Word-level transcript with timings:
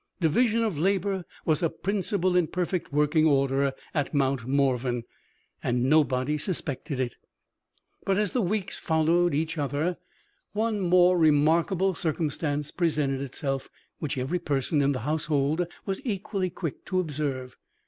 Division 0.19 0.63
of 0.63 0.79
labor 0.79 1.25
was 1.45 1.61
a 1.61 1.69
principle 1.69 2.35
in 2.35 2.47
perfect 2.47 2.91
working 2.91 3.27
order 3.27 3.71
at 3.93 4.15
Mount 4.15 4.47
Morven 4.47 5.03
and 5.61 5.83
nobody 5.83 6.39
suspected 6.39 6.99
it! 6.99 7.17
But, 8.03 8.17
as 8.17 8.31
the 8.31 8.41
weeks 8.41 8.79
followed 8.79 9.35
each 9.35 9.59
other, 9.59 9.97
one 10.53 10.79
more 10.79 11.19
remarkable 11.19 11.93
circumstance 11.93 12.71
presented 12.71 13.21
itself 13.21 13.69
which 13.99 14.17
every 14.17 14.39
person 14.39 14.81
in 14.81 14.91
the 14.93 15.01
household 15.01 15.67
was 15.85 16.03
equally 16.03 16.49
quick 16.49 16.83
to 16.85 16.99
observe. 16.99 17.55